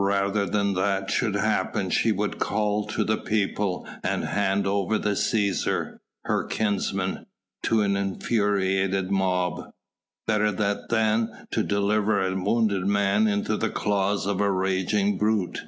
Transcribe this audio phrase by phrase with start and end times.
[0.00, 5.10] Rather than that should happen she would call to the people, and hand over the
[5.10, 7.26] Cæsar her kinsman
[7.64, 9.72] to an infuriated mob.
[10.26, 15.60] Better that than to deliver a wounded man into the claws of a raging brute.